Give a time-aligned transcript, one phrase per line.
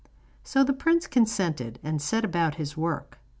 [0.43, 3.19] So the prince consented, and set about his work.